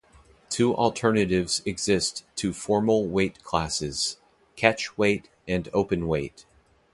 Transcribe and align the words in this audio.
Two 0.49 0.73
alternatives 0.75 1.61
exist 1.63 2.25
to 2.37 2.53
formal 2.53 3.07
weight 3.07 3.43
classes: 3.43 4.17
catch 4.55 4.97
weight 4.97 5.29
and 5.47 5.65
openweight. 5.73 6.45